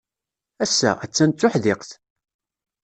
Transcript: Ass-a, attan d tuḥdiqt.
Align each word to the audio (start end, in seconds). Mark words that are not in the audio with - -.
Ass-a, 0.63 0.91
attan 1.03 1.31
d 1.31 1.35
tuḥdiqt. 1.39 1.91